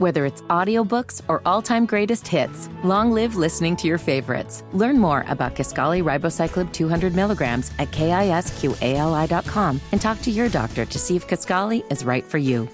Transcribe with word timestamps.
Whether 0.00 0.24
it's 0.24 0.40
audiobooks 0.48 1.20
or 1.28 1.42
all-time 1.44 1.84
greatest 1.84 2.26
hits, 2.26 2.70
long 2.82 3.12
live 3.12 3.36
listening 3.36 3.76
to 3.76 3.86
your 3.86 3.98
favorites. 3.98 4.64
Learn 4.72 4.98
more 4.98 5.26
about 5.28 5.54
Kisqali 5.54 6.02
Ribociclib 6.02 6.72
200 6.72 7.14
milligrams 7.14 7.70
at 7.78 7.90
kisqali.com 7.90 9.80
and 9.92 10.00
talk 10.00 10.22
to 10.22 10.30
your 10.30 10.48
doctor 10.48 10.86
to 10.86 10.98
see 10.98 11.16
if 11.16 11.28
Kisqali 11.28 11.84
is 11.92 12.02
right 12.02 12.24
for 12.24 12.38
you. 12.38 12.66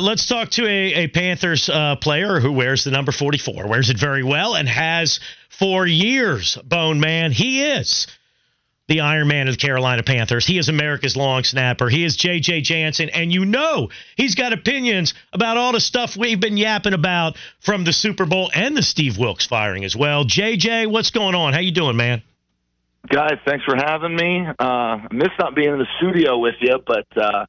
Let's 0.00 0.26
talk 0.26 0.50
to 0.50 0.66
a, 0.66 1.04
a 1.04 1.06
Panthers 1.06 1.68
uh, 1.68 1.94
player 1.94 2.40
who 2.40 2.50
wears 2.50 2.82
the 2.82 2.90
number 2.90 3.12
44, 3.12 3.68
wears 3.68 3.88
it 3.88 3.96
very 3.96 4.24
well, 4.24 4.56
and 4.56 4.68
has 4.68 5.20
for 5.48 5.86
years, 5.86 6.58
Bone 6.64 6.98
Man. 6.98 7.30
He 7.30 7.62
is 7.62 8.08
the 8.88 9.00
Iron 9.00 9.28
Man 9.28 9.48
of 9.48 9.54
the 9.54 9.58
Carolina 9.58 10.02
Panthers. 10.02 10.46
He 10.46 10.58
is 10.58 10.68
America's 10.68 11.16
long 11.16 11.42
snapper. 11.44 11.88
He 11.88 12.04
is 12.04 12.16
J.J. 12.16 12.60
Jansen. 12.62 13.08
And 13.08 13.32
you 13.32 13.44
know 13.44 13.88
he's 14.16 14.34
got 14.34 14.52
opinions 14.52 15.14
about 15.32 15.56
all 15.56 15.72
the 15.72 15.80
stuff 15.80 16.16
we've 16.16 16.40
been 16.40 16.56
yapping 16.56 16.92
about 16.92 17.36
from 17.60 17.84
the 17.84 17.92
Super 17.92 18.26
Bowl 18.26 18.50
and 18.54 18.76
the 18.76 18.82
Steve 18.82 19.16
Wilks 19.18 19.46
firing 19.46 19.84
as 19.84 19.96
well. 19.96 20.24
J.J., 20.24 20.86
what's 20.86 21.10
going 21.10 21.34
on? 21.34 21.52
How 21.52 21.60
you 21.60 21.72
doing, 21.72 21.96
man? 21.96 22.22
Guys, 23.08 23.38
thanks 23.44 23.64
for 23.64 23.76
having 23.76 24.16
me. 24.16 24.46
Uh, 24.46 24.64
I 24.64 25.08
miss 25.12 25.28
not 25.38 25.54
being 25.54 25.72
in 25.72 25.78
the 25.78 25.86
studio 25.98 26.38
with 26.38 26.54
you, 26.60 26.78
but 26.86 27.06
uh, 27.16 27.44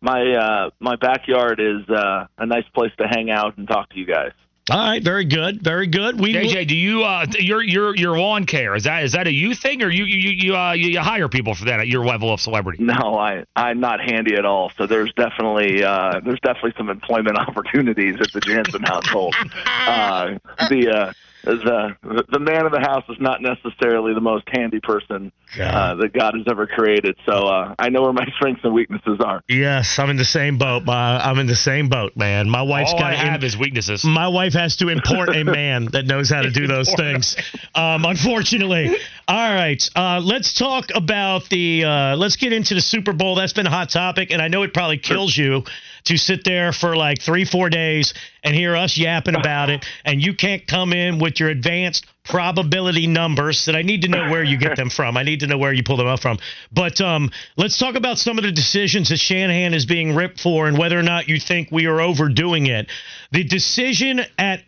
my 0.00 0.32
uh, 0.32 0.70
my 0.78 0.96
backyard 0.96 1.60
is 1.60 1.88
uh, 1.88 2.26
a 2.38 2.46
nice 2.46 2.68
place 2.74 2.92
to 2.98 3.06
hang 3.08 3.30
out 3.30 3.56
and 3.56 3.66
talk 3.66 3.90
to 3.90 3.98
you 3.98 4.06
guys. 4.06 4.32
All 4.70 4.78
right, 4.78 5.02
very 5.02 5.24
good, 5.24 5.60
very 5.60 5.88
good. 5.88 6.20
We 6.20 6.34
JJ, 6.34 6.68
do 6.68 6.76
you 6.76 7.02
uh 7.02 7.26
your 7.40 7.62
your 7.64 7.96
your 7.96 8.16
lawn 8.16 8.46
care 8.46 8.76
is 8.76 8.84
that 8.84 9.02
is 9.02 9.10
that 9.12 9.26
a 9.26 9.32
you 9.32 9.56
thing 9.56 9.82
or 9.82 9.90
you 9.90 10.04
you 10.04 10.30
you 10.30 10.56
uh 10.56 10.72
you, 10.72 10.90
you 10.90 11.00
hire 11.00 11.28
people 11.28 11.54
for 11.54 11.64
that 11.64 11.80
at 11.80 11.88
your 11.88 12.06
level 12.06 12.32
of 12.32 12.40
celebrity? 12.40 12.80
No, 12.80 13.18
I 13.18 13.44
I'm 13.56 13.80
not 13.80 13.98
handy 14.00 14.36
at 14.36 14.44
all. 14.44 14.70
So 14.78 14.86
there's 14.86 15.12
definitely 15.14 15.82
uh 15.82 16.20
there's 16.24 16.38
definitely 16.40 16.74
some 16.76 16.90
employment 16.90 17.38
opportunities 17.48 18.20
at 18.20 18.32
the 18.32 18.40
Jansen 18.40 18.84
household. 18.84 19.34
uh, 19.66 20.38
the 20.68 20.88
uh 20.88 21.12
the 21.44 22.24
the 22.30 22.38
man 22.38 22.66
of 22.66 22.72
the 22.72 22.80
house 22.80 23.04
is 23.08 23.16
not 23.20 23.40
necessarily 23.42 24.14
the 24.14 24.20
most 24.20 24.44
handy 24.52 24.80
person 24.80 25.32
uh, 25.58 25.94
that 25.96 26.12
God 26.12 26.34
has 26.34 26.44
ever 26.48 26.66
created. 26.66 27.16
So 27.26 27.32
uh, 27.32 27.74
I 27.78 27.88
know 27.88 28.02
where 28.02 28.12
my 28.12 28.26
strengths 28.36 28.62
and 28.64 28.72
weaknesses 28.72 29.18
are. 29.24 29.42
Yes, 29.48 29.98
I'm 29.98 30.10
in 30.10 30.16
the 30.16 30.24
same 30.24 30.58
boat. 30.58 30.88
Uh, 30.88 30.92
I'm 30.92 31.38
in 31.38 31.46
the 31.46 31.56
same 31.56 31.88
boat, 31.88 32.16
man. 32.16 32.48
My 32.48 32.62
wife's 32.62 32.92
got 32.92 33.10
to 33.10 33.16
have 33.16 33.42
his 33.42 33.56
weaknesses. 33.56 34.04
My 34.04 34.28
wife 34.28 34.52
has 34.54 34.76
to 34.76 34.88
import 34.88 35.34
a 35.34 35.44
man 35.44 35.86
that 35.92 36.06
knows 36.06 36.30
how 36.30 36.42
to 36.42 36.50
do 36.50 36.66
those 36.66 36.92
things. 36.94 37.36
Um, 37.74 38.04
unfortunately. 38.04 38.96
All 39.28 39.54
right, 39.54 39.82
uh, 39.94 40.20
let's 40.22 40.52
talk 40.52 40.86
about 40.94 41.48
the. 41.48 41.84
Uh, 41.84 42.16
let's 42.16 42.36
get 42.36 42.52
into 42.52 42.74
the 42.74 42.80
Super 42.80 43.12
Bowl. 43.12 43.36
That's 43.36 43.52
been 43.52 43.66
a 43.66 43.70
hot 43.70 43.88
topic, 43.88 44.30
and 44.30 44.42
I 44.42 44.48
know 44.48 44.62
it 44.62 44.74
probably 44.74 44.98
kills 44.98 45.36
you 45.36 45.64
to 46.04 46.16
sit 46.16 46.44
there 46.44 46.72
for 46.72 46.96
like 46.96 47.20
three, 47.20 47.44
four 47.44 47.70
days 47.70 48.14
and 48.42 48.54
hear 48.54 48.74
us 48.76 48.96
yapping 48.96 49.36
about 49.36 49.70
it, 49.70 49.84
and 50.04 50.22
you 50.22 50.34
can't 50.34 50.66
come 50.66 50.92
in 50.92 51.18
with 51.18 51.38
your 51.38 51.48
advanced 51.48 52.06
probability 52.24 53.06
numbers 53.06 53.64
that 53.64 53.74
I 53.74 53.82
need 53.82 54.02
to 54.02 54.08
know 54.08 54.30
where 54.30 54.44
you 54.44 54.56
get 54.56 54.76
them 54.76 54.90
from. 54.90 55.16
I 55.16 55.22
need 55.22 55.40
to 55.40 55.46
know 55.46 55.58
where 55.58 55.72
you 55.72 55.82
pull 55.82 55.96
them 55.96 56.06
up 56.06 56.20
from. 56.20 56.38
But 56.72 57.00
um, 57.00 57.30
let's 57.56 57.78
talk 57.78 57.94
about 57.94 58.18
some 58.18 58.38
of 58.38 58.44
the 58.44 58.52
decisions 58.52 59.08
that 59.08 59.18
Shanahan 59.18 59.74
is 59.74 59.86
being 59.86 60.14
ripped 60.14 60.40
for 60.40 60.68
and 60.68 60.78
whether 60.78 60.98
or 60.98 61.02
not 61.02 61.28
you 61.28 61.40
think 61.40 61.70
we 61.70 61.86
are 61.86 62.00
overdoing 62.00 62.66
it. 62.66 62.88
The 63.32 63.44
decision 63.44 64.20
at 64.38 64.62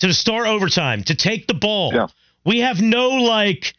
to 0.00 0.12
start 0.14 0.46
overtime 0.46 1.04
to 1.04 1.14
take 1.14 1.46
the 1.46 1.54
ball. 1.54 1.92
Yeah. 1.94 2.06
We 2.44 2.60
have 2.60 2.80
no 2.80 3.10
like 3.10 3.74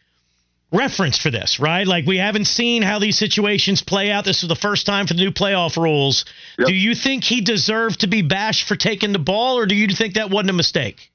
reference 0.71 1.17
for 1.17 1.29
this, 1.29 1.59
right? 1.59 1.85
Like 1.85 2.05
we 2.05 2.17
haven't 2.17 2.45
seen 2.45 2.81
how 2.81 2.99
these 2.99 3.17
situations 3.17 3.81
play 3.81 4.11
out. 4.11 4.25
This 4.25 4.43
is 4.43 4.49
the 4.49 4.55
first 4.55 4.85
time 4.85 5.07
for 5.07 5.13
the 5.13 5.23
new 5.23 5.31
playoff 5.31 5.77
rules. 5.77 6.25
Yep. 6.57 6.67
Do 6.67 6.73
you 6.73 6.95
think 6.95 7.23
he 7.23 7.41
deserved 7.41 8.01
to 8.01 8.07
be 8.07 8.21
bashed 8.21 8.67
for 8.67 8.75
taking 8.75 9.11
the 9.11 9.19
ball, 9.19 9.57
or 9.57 9.65
do 9.65 9.75
you 9.75 9.87
think 9.89 10.15
that 10.15 10.29
wasn't 10.29 10.51
a 10.51 10.53
mistake? 10.53 11.11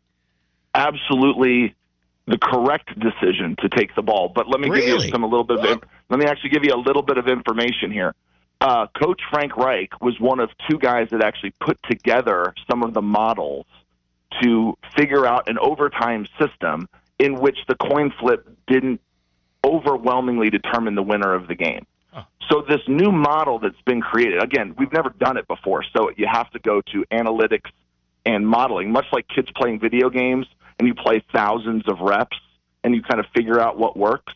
Absolutely 0.75 1.75
the 2.27 2.39
correct 2.39 2.99
decision 2.99 3.57
to 3.61 3.69
take 3.69 3.95
the 3.95 4.03
ball. 4.03 4.31
But 4.34 4.49
let 4.49 4.61
me 4.61 4.69
give 4.69 4.89
you 4.89 5.00
some 5.11 5.22
a 5.22 5.27
little 5.27 5.45
bit 5.45 5.59
of 5.59 5.83
let 6.11 6.19
me 6.19 6.27
actually 6.27 6.50
give 6.50 6.65
you 6.65 6.75
a 6.75 6.78
little 6.81 7.03
bit 7.03 7.19
of 7.19 7.28
information 7.28 7.91
here. 7.91 8.15
Uh, 8.61 8.87
Coach 9.00 9.21
Frank 9.31 9.56
Reich 9.56 10.00
was 10.00 10.19
one 10.19 10.41
of 10.41 10.50
two 10.69 10.78
guys 10.78 11.09
that 11.11 11.22
actually 11.22 11.53
put 11.61 11.78
together 11.89 12.55
some 12.69 12.83
of 12.83 12.95
the 12.95 13.03
models 13.03 13.66
to 14.43 14.77
figure 14.97 15.27
out 15.27 15.49
an 15.49 15.59
overtime 15.59 16.27
system 16.39 16.89
in 17.19 17.39
which 17.39 17.59
the 17.69 17.75
coin 17.75 18.12
flip 18.19 18.49
didn't 18.66 19.00
overwhelmingly 19.66 20.50
determine 20.50 20.94
the 20.94 21.03
winner 21.03 21.34
of 21.34 21.49
the 21.49 21.54
game. 21.54 21.87
So 22.49 22.62
this 22.66 22.81
new 22.87 23.10
model 23.10 23.59
that's 23.59 23.81
been 23.84 24.00
created, 24.00 24.43
again, 24.43 24.75
we've 24.78 24.93
never 24.93 25.10
done 25.10 25.37
it 25.37 25.49
before, 25.49 25.84
so 25.97 26.10
you 26.16 26.27
have 26.31 26.50
to 26.53 26.59
go 26.59 26.81
to 26.93 27.04
analytics 27.10 27.71
and 28.25 28.47
modeling, 28.47 28.93
much 28.93 29.06
like 29.12 29.27
kids 29.28 29.49
playing 29.56 29.81
video 29.81 30.10
games 30.10 30.47
and 30.78 30.87
you 30.87 30.94
play 30.94 31.22
thousands 31.34 31.82
of 31.88 32.00
reps 32.00 32.37
and 32.84 32.94
you 32.94 33.03
kind 33.03 33.21
of 33.21 33.27
figure 33.34 33.60
out 33.60 33.78
what 33.78 33.97
works. 33.97 34.32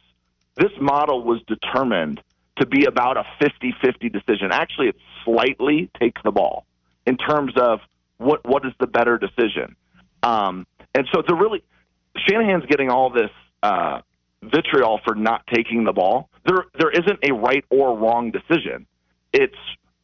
This 0.57 0.73
model 0.81 1.23
was 1.23 1.41
determined 1.47 2.21
to 2.59 2.67
be 2.67 2.85
about 2.85 3.17
a 3.17 3.25
50-50 3.41 4.13
decision. 4.13 4.51
Actually, 4.53 4.89
it 4.89 4.97
slightly 5.25 5.89
takes 5.99 6.21
the 6.23 6.33
ball 6.33 6.67
in 7.07 7.17
terms 7.17 7.53
of 7.57 7.81
what 8.19 8.47
what 8.47 8.67
is 8.67 8.73
the 8.79 8.87
better 8.87 9.17
decision. 9.19 9.77
Um, 10.23 10.67
and 10.95 11.07
so 11.13 11.23
to 11.23 11.35
really 11.35 11.63
Shanahan's 12.29 12.67
getting 12.67 12.91
all 12.91 13.11
this 13.11 13.31
uh, 13.63 14.01
vitriol 14.43 15.01
for 15.05 15.15
not 15.15 15.47
taking 15.53 15.85
the 15.85 15.93
ball. 15.93 16.29
There 16.47 16.65
there 16.79 16.91
isn't 16.91 17.19
a 17.23 17.33
right 17.33 17.65
or 17.71 17.97
wrong 17.97 18.31
decision. 18.31 18.87
It's 19.33 19.57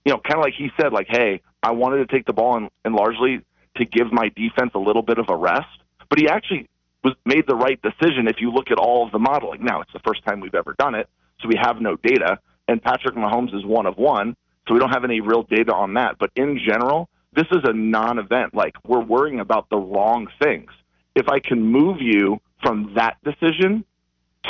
you 0.04 0.12
know 0.12 0.18
kind 0.18 0.36
of 0.36 0.42
like 0.42 0.54
he 0.54 0.70
said, 0.80 0.92
like, 0.92 1.06
hey, 1.08 1.40
I 1.62 1.72
wanted 1.72 1.98
to 1.98 2.06
take 2.06 2.26
the 2.26 2.32
ball 2.32 2.56
and, 2.56 2.70
and 2.84 2.94
largely 2.94 3.40
to 3.76 3.84
give 3.84 4.12
my 4.12 4.30
defense 4.36 4.72
a 4.74 4.78
little 4.78 5.02
bit 5.02 5.18
of 5.18 5.26
a 5.28 5.36
rest. 5.36 5.66
But 6.08 6.18
he 6.18 6.28
actually 6.28 6.68
was 7.02 7.14
made 7.24 7.46
the 7.46 7.54
right 7.54 7.80
decision 7.82 8.28
if 8.28 8.36
you 8.40 8.50
look 8.50 8.70
at 8.70 8.78
all 8.78 9.06
of 9.06 9.12
the 9.12 9.18
modeling. 9.18 9.64
Now 9.64 9.80
it's 9.80 9.92
the 9.92 10.00
first 10.00 10.24
time 10.24 10.40
we've 10.40 10.54
ever 10.54 10.74
done 10.78 10.94
it, 10.94 11.08
so 11.40 11.48
we 11.48 11.56
have 11.60 11.80
no 11.80 11.96
data. 11.96 12.38
And 12.68 12.82
Patrick 12.82 13.14
Mahomes 13.14 13.54
is 13.54 13.64
one 13.64 13.86
of 13.86 13.96
one, 13.96 14.36
so 14.66 14.74
we 14.74 14.80
don't 14.80 14.90
have 14.90 15.04
any 15.04 15.20
real 15.20 15.42
data 15.44 15.72
on 15.72 15.94
that. 15.94 16.16
But 16.18 16.30
in 16.34 16.58
general, 16.58 17.08
this 17.32 17.46
is 17.52 17.60
a 17.64 17.72
non-event. 17.72 18.54
Like 18.54 18.74
we're 18.84 19.04
worrying 19.04 19.40
about 19.40 19.68
the 19.70 19.76
wrong 19.76 20.26
things. 20.42 20.70
If 21.14 21.28
I 21.28 21.38
can 21.38 21.62
move 21.62 22.00
you 22.00 22.40
from 22.62 22.94
that 22.94 23.16
decision 23.22 23.84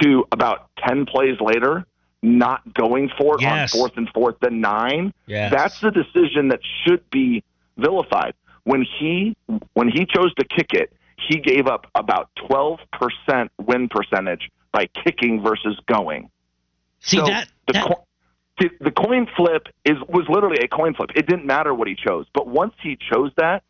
to 0.03 0.25
about 0.33 0.71
10 0.87 1.07
plays 1.07 1.41
later, 1.41 1.87
not 2.23 2.75
going 2.75 3.11
for 3.19 3.37
it 3.37 3.43
Yes. 3.43 3.73
on 3.75 3.79
fourth 3.79 3.97
and 3.97 4.09
fourth 4.11 4.43
and 4.43 4.61
nine, 4.61 5.13
Yes. 5.27 5.53
that's 5.53 5.81
the 5.81 5.91
decision 5.91 6.49
that 6.49 6.61
should 6.85 7.09
be 7.11 7.43
vilified. 7.77 8.35
When 8.65 8.85
he 8.99 9.37
when 9.75 9.89
he 9.89 10.07
chose 10.07 10.35
to 10.35 10.45
kick 10.45 10.73
it, 10.73 10.93
he 11.17 11.39
gave 11.39 11.67
up 11.67 11.87
about 11.95 12.31
12% 12.51 13.49
win 13.65 13.89
percentage 13.89 14.51
by 14.73 14.87
kicking 15.05 15.41
versus 15.43 15.79
going. 15.87 16.31
See 17.01 17.19
So 17.19 17.27
that, 17.27 17.49
the, 17.69 17.73
that 17.75 17.85
co- 17.87 18.05
the 18.59 18.71
the 18.81 18.91
coin 18.91 19.29
flip 19.37 19.69
is 19.85 19.97
was 20.09 20.27
literally 20.29 20.59
a 20.65 20.69
coin 20.69 20.95
flip. 20.95 21.11
It 21.15 21.27
didn't 21.27 21.47
matter 21.47 21.73
what 21.75 21.87
he 21.87 21.95
chose, 21.95 22.27
but 22.35 22.49
once 22.49 22.75
he 22.83 22.97
chose 22.97 23.31
that, 23.37 23.63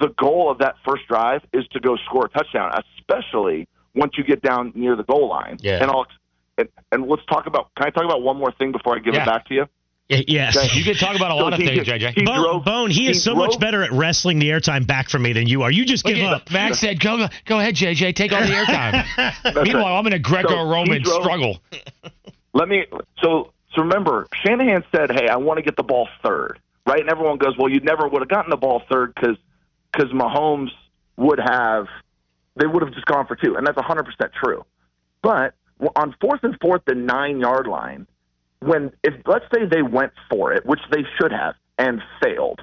the 0.00 0.08
goal 0.08 0.50
of 0.50 0.58
that 0.58 0.74
first 0.84 1.06
drive 1.08 1.40
is 1.52 1.66
to 1.68 1.80
go 1.80 1.96
score 2.04 2.26
a 2.26 2.28
touchdown, 2.28 2.72
especially 2.98 3.66
once 3.94 4.12
you 4.18 4.24
get 4.24 4.42
down 4.42 4.72
near 4.74 4.96
the 4.96 5.04
goal 5.04 5.28
line. 5.28 5.58
Yeah. 5.60 5.80
And 5.82 5.90
I'll 5.90 6.06
and, 6.58 6.68
and 6.92 7.06
let's 7.08 7.24
talk 7.26 7.46
about. 7.46 7.74
Can 7.76 7.86
I 7.86 7.90
talk 7.90 8.04
about 8.04 8.22
one 8.22 8.36
more 8.36 8.52
thing 8.52 8.72
before 8.72 8.96
I 8.96 9.00
give 9.00 9.14
Yeah. 9.14 9.22
it 9.22 9.26
back 9.26 9.46
to 9.48 9.54
you? 9.54 9.66
Y- 10.10 10.22
yes. 10.28 10.76
You 10.76 10.84
can 10.84 10.94
talk 10.94 11.16
about 11.16 11.30
a 11.30 11.34
lot 11.34 11.52
of 11.54 11.58
he- 11.58 11.66
things, 11.66 11.86
JJ. 11.88 12.12
he 12.14 12.24
Bone, 12.24 12.42
drove- 12.42 12.64
Bone, 12.64 12.90
he 12.90 13.08
is 13.08 13.16
he 13.16 13.20
so 13.22 13.34
much 13.34 13.58
better 13.58 13.82
at 13.82 13.90
wrestling 13.90 14.38
the 14.38 14.50
airtime 14.50 14.86
back 14.86 15.08
from 15.08 15.22
me 15.22 15.32
than 15.32 15.46
you 15.48 15.62
are. 15.62 15.70
You 15.70 15.84
just 15.86 16.04
give 16.04 16.18
Look 16.18 16.26
at- 16.26 16.32
up. 16.34 16.50
Max 16.52 16.78
said, 16.78 17.00
"Go, 17.00 17.26
go 17.46 17.58
ahead, 17.58 17.74
JJ. 17.74 18.14
Take 18.14 18.32
all 18.32 18.40
the 18.42 18.46
airtime." 18.52 19.64
Meanwhile, 19.64 19.84
right. 19.84 19.98
I'm 19.98 20.06
in 20.06 20.12
a 20.12 20.18
Greco-Roman 20.18 21.04
So 21.04 21.20
struggle. 21.22 21.58
Let 22.52 22.68
me. 22.68 22.84
So 23.22 23.52
so 23.74 23.82
remember, 23.82 24.26
Shanahan 24.44 24.84
said, 24.94 25.10
"Hey, 25.10 25.26
I 25.28 25.36
want 25.36 25.56
to 25.58 25.62
get 25.62 25.76
the 25.76 25.82
ball 25.82 26.08
third, 26.22 26.60
right?" 26.86 27.00
And 27.00 27.08
everyone 27.10 27.38
goes, 27.38 27.56
"Well, 27.58 27.68
you 27.70 27.80
never 27.80 28.06
would 28.06 28.20
have 28.22 28.28
gotten 28.28 28.50
the 28.50 28.56
ball 28.56 28.82
third 28.90 29.12
because 29.14 29.36
because 29.92 30.10
Mahomes 30.12 30.70
would 31.16 31.40
have 31.40 31.86
they 32.56 32.66
would 32.66 32.82
have 32.82 32.92
just 32.92 33.06
gone 33.06 33.26
for 33.26 33.36
two, 33.36 33.56
and 33.56 33.66
that's 33.66 33.76
100 33.76 34.04
percent 34.04 34.32
true. 34.42 34.64
But 35.22 35.54
on 35.96 36.14
fourth 36.20 36.40
and 36.42 36.56
fourth, 36.60 36.82
the 36.86 36.94
nine 36.94 37.40
yard 37.40 37.66
line, 37.66 38.06
when 38.60 38.92
if 39.02 39.14
let's 39.26 39.44
say 39.54 39.66
they 39.66 39.82
went 39.82 40.12
for 40.30 40.52
it, 40.52 40.64
which 40.64 40.80
they 40.90 41.02
should 41.20 41.32
have, 41.32 41.54
and 41.78 42.00
failed, 42.22 42.60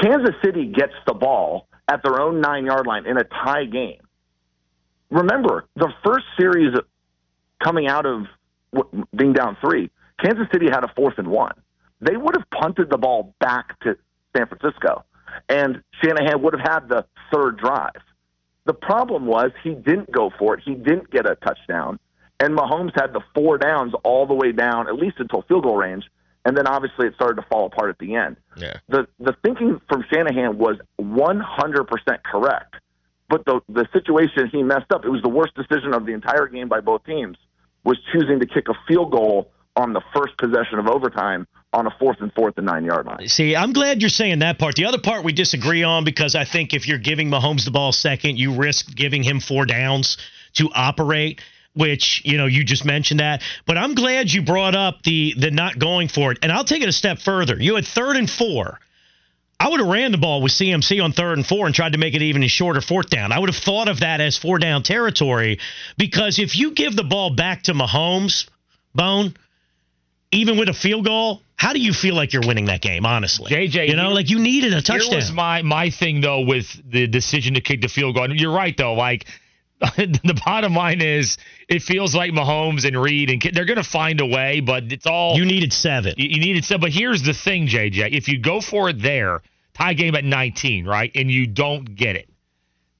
Kansas 0.00 0.34
City 0.44 0.66
gets 0.66 0.92
the 1.06 1.14
ball 1.14 1.68
at 1.88 2.02
their 2.02 2.20
own 2.20 2.40
nine 2.40 2.66
yard 2.66 2.86
line 2.86 3.06
in 3.06 3.16
a 3.16 3.24
tie 3.24 3.64
game. 3.64 4.00
Remember, 5.10 5.66
the 5.76 5.92
first 6.04 6.24
series 6.38 6.74
coming 7.62 7.86
out 7.86 8.06
of 8.06 8.26
being 9.16 9.32
down 9.32 9.56
three, 9.60 9.90
Kansas 10.22 10.46
City 10.52 10.66
had 10.66 10.84
a 10.84 10.92
fourth 10.96 11.18
and 11.18 11.28
one. 11.28 11.54
They 12.00 12.16
would 12.16 12.34
have 12.36 12.48
punted 12.50 12.90
the 12.90 12.98
ball 12.98 13.34
back 13.40 13.78
to 13.80 13.96
San 14.36 14.46
Francisco, 14.46 15.04
and 15.48 15.82
Shanahan 16.02 16.42
would 16.42 16.54
have 16.58 16.66
had 16.66 16.88
the 16.88 17.06
third 17.32 17.58
drive. 17.58 18.02
The 18.66 18.74
problem 18.74 19.26
was 19.26 19.50
he 19.62 19.74
didn't 19.74 20.10
go 20.10 20.30
for 20.38 20.54
it. 20.54 20.62
He 20.64 20.74
didn't 20.74 21.10
get 21.10 21.26
a 21.26 21.34
touchdown, 21.36 21.98
and 22.40 22.56
Mahomes 22.56 22.92
had 22.94 23.12
the 23.12 23.20
four 23.34 23.58
downs 23.58 23.92
all 24.04 24.26
the 24.26 24.34
way 24.34 24.52
down, 24.52 24.88
at 24.88 24.94
least 24.94 25.16
until 25.18 25.42
field 25.42 25.64
goal 25.64 25.76
range, 25.76 26.04
and 26.44 26.56
then 26.56 26.66
obviously 26.66 27.06
it 27.06 27.14
started 27.14 27.40
to 27.40 27.46
fall 27.48 27.66
apart 27.66 27.90
at 27.90 27.98
the 27.98 28.14
end. 28.14 28.36
Yeah. 28.56 28.78
The 28.88 29.06
the 29.18 29.34
thinking 29.42 29.80
from 29.88 30.04
Shanahan 30.12 30.58
was 30.58 30.76
100% 31.00 32.22
correct, 32.24 32.74
but 33.28 33.44
the 33.44 33.60
the 33.68 33.86
situation 33.92 34.48
he 34.50 34.62
messed 34.62 34.92
up. 34.92 35.04
It 35.04 35.10
was 35.10 35.22
the 35.22 35.28
worst 35.28 35.54
decision 35.54 35.92
of 35.94 36.06
the 36.06 36.12
entire 36.12 36.46
game 36.46 36.68
by 36.68 36.80
both 36.80 37.04
teams. 37.04 37.36
Was 37.84 37.98
choosing 38.12 38.40
to 38.40 38.46
kick 38.46 38.68
a 38.70 38.74
field 38.88 39.12
goal 39.12 39.50
on 39.76 39.92
the 39.92 40.00
first 40.14 40.38
possession 40.38 40.78
of 40.78 40.86
overtime 40.86 41.46
on 41.74 41.86
a 41.86 41.90
fourth 41.98 42.20
and 42.20 42.32
fourth 42.32 42.56
and 42.56 42.66
nine 42.66 42.84
yard 42.84 43.04
line. 43.04 43.26
See, 43.28 43.56
I'm 43.56 43.72
glad 43.72 44.00
you're 44.00 44.08
saying 44.08 44.38
that 44.38 44.58
part. 44.58 44.76
The 44.76 44.86
other 44.86 45.00
part 45.00 45.24
we 45.24 45.32
disagree 45.32 45.82
on 45.82 46.04
because 46.04 46.34
I 46.34 46.44
think 46.44 46.72
if 46.72 46.86
you're 46.86 46.98
giving 46.98 47.30
Mahomes 47.30 47.64
the 47.64 47.72
ball 47.72 47.92
second, 47.92 48.38
you 48.38 48.54
risk 48.54 48.94
giving 48.94 49.22
him 49.22 49.40
four 49.40 49.66
downs 49.66 50.16
to 50.54 50.70
operate. 50.72 51.40
Which 51.76 52.22
you 52.24 52.38
know 52.38 52.46
you 52.46 52.62
just 52.62 52.84
mentioned 52.84 53.18
that, 53.18 53.42
but 53.66 53.76
I'm 53.76 53.96
glad 53.96 54.32
you 54.32 54.42
brought 54.42 54.76
up 54.76 55.02
the 55.02 55.34
the 55.36 55.50
not 55.50 55.76
going 55.76 56.06
for 56.06 56.30
it, 56.30 56.38
and 56.40 56.52
I'll 56.52 56.62
take 56.62 56.84
it 56.84 56.88
a 56.88 56.92
step 56.92 57.18
further. 57.18 57.60
You 57.60 57.74
had 57.74 57.84
third 57.84 58.14
and 58.14 58.30
four. 58.30 58.78
I 59.58 59.68
would 59.68 59.80
have 59.80 59.88
ran 59.88 60.12
the 60.12 60.18
ball 60.18 60.40
with 60.40 60.52
CMC 60.52 61.02
on 61.02 61.10
third 61.10 61.36
and 61.36 61.44
four 61.44 61.66
and 61.66 61.74
tried 61.74 61.94
to 61.94 61.98
make 61.98 62.14
it 62.14 62.22
even 62.22 62.44
a 62.44 62.48
shorter 62.48 62.80
fourth 62.80 63.10
down. 63.10 63.32
I 63.32 63.40
would 63.40 63.48
have 63.48 63.60
thought 63.60 63.88
of 63.88 64.00
that 64.00 64.20
as 64.20 64.38
four 64.38 64.60
down 64.60 64.84
territory 64.84 65.58
because 65.98 66.38
if 66.38 66.56
you 66.56 66.70
give 66.70 66.94
the 66.94 67.02
ball 67.02 67.30
back 67.34 67.64
to 67.64 67.72
Mahomes, 67.72 68.46
Bone, 68.94 69.34
even 70.34 70.58
with 70.58 70.68
a 70.68 70.74
field 70.74 71.04
goal, 71.04 71.42
how 71.56 71.72
do 71.72 71.80
you 71.80 71.92
feel 71.92 72.14
like 72.14 72.32
you're 72.32 72.46
winning 72.46 72.66
that 72.66 72.80
game? 72.80 73.06
Honestly, 73.06 73.50
JJ, 73.50 73.88
you 73.88 73.96
know, 73.96 74.10
like 74.10 74.30
you 74.30 74.38
needed 74.38 74.72
a 74.72 74.82
touchdown. 74.82 75.10
Here 75.10 75.16
was 75.16 75.32
my 75.32 75.62
my 75.62 75.90
thing 75.90 76.20
though 76.20 76.40
with 76.40 76.80
the 76.90 77.06
decision 77.06 77.54
to 77.54 77.60
kick 77.60 77.80
the 77.80 77.88
field 77.88 78.14
goal. 78.14 78.24
And 78.24 78.38
you're 78.38 78.54
right 78.54 78.76
though, 78.76 78.94
like. 78.94 79.26
the 79.96 80.40
bottom 80.46 80.72
line 80.74 81.02
is, 81.02 81.36
it 81.68 81.82
feels 81.82 82.14
like 82.14 82.30
Mahomes 82.30 82.86
and 82.86 82.98
Reid 82.98 83.28
and 83.28 83.42
they're 83.52 83.66
going 83.66 83.76
to 83.76 83.82
find 83.82 84.20
a 84.20 84.24
way, 84.24 84.60
but 84.60 84.84
it's 84.84 85.04
all 85.04 85.36
you 85.36 85.44
needed 85.44 85.72
seven. 85.72 86.14
You, 86.16 86.28
you 86.30 86.40
needed 86.40 86.64
seven, 86.64 86.80
but 86.80 86.92
here's 86.92 87.22
the 87.22 87.34
thing, 87.34 87.66
JJ. 87.66 88.12
If 88.12 88.28
you 88.28 88.38
go 88.38 88.60
for 88.62 88.88
it 88.88 89.02
there, 89.02 89.42
tie 89.74 89.92
game 89.92 90.14
at 90.14 90.24
19, 90.24 90.86
right, 90.86 91.10
and 91.14 91.30
you 91.30 91.46
don't 91.46 91.96
get 91.96 92.16
it, 92.16 92.30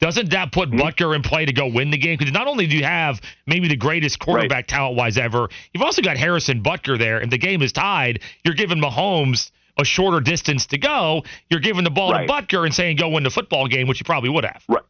doesn't 0.05 0.31
that 0.33 0.53
put 0.53 0.71
Mm-hmm. 0.71 0.81
Butker 0.81 1.17
in 1.17 1.23
play 1.23 1.47
to 1.47 1.53
go 1.53 1.67
win 1.67 1.91
the 1.91 1.97
game? 1.97 2.17
Because 2.19 2.33
not 2.33 2.47
only 2.47 2.67
do 2.67 2.77
you 2.77 2.85
have 2.85 3.21
maybe 3.47 3.69
the 3.69 3.77
greatest 3.77 4.19
quarterback 4.19 4.67
talent 4.67 4.97
wise 4.97 5.17
ever, 5.17 5.49
you've 5.73 5.83
also 5.83 6.03
got 6.03 6.19
Harrison 6.19 6.63
Butker 6.63 6.99
there. 6.99 7.21
If 7.23 7.31
the 7.31 7.39
game 7.39 7.63
is 7.63 7.73
tied, 7.73 8.21
you're 8.45 8.55
giving 8.55 8.79
Mahomes 8.81 9.51
a 9.79 9.85
shorter 9.85 10.21
distance 10.21 10.67
to 10.67 10.79
go. 10.79 11.23
You're 11.49 11.61
giving 11.61 11.85
the 11.85 11.91
ball 11.91 12.13
Right. 12.13 12.29
to 12.29 12.33
Butker 12.33 12.65
and 12.67 12.75
saying 12.75 12.97
go 12.99 13.09
win 13.09 13.23
the 13.23 13.31
football 13.31 13.67
game, 13.67 13.89
which 13.89 13.99
you 14.01 14.05
probably 14.05 14.29
would 14.31 14.45
have. 14.45 14.63
Right, 14.69 14.83